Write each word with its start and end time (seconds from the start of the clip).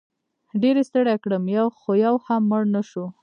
ډېر 0.61 0.75
یې 0.79 0.83
ستړی 0.89 1.15
کړم 1.23 1.45
خو 1.77 1.91
یو 2.05 2.15
هم 2.25 2.41
مړ 2.49 2.63
نه 2.75 2.81
شو. 2.89 3.05